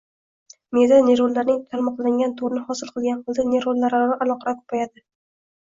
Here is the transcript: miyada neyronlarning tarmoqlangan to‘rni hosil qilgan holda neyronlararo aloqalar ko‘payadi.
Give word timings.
miyada 0.77 0.97
neyronlarning 1.09 1.59
tarmoqlangan 1.75 2.33
to‘rni 2.41 2.65
hosil 2.71 2.93
qilgan 2.97 3.21
holda 3.29 3.47
neyronlararo 3.53 4.21
aloqalar 4.27 4.61
ko‘payadi. 4.65 5.09